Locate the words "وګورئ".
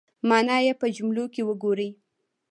1.47-1.89